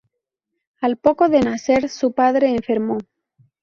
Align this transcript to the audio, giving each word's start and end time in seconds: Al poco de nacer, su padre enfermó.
Al 0.79 0.97
poco 0.97 1.29
de 1.29 1.41
nacer, 1.41 1.87
su 1.87 2.11
padre 2.13 2.49
enfermó. 2.49 2.97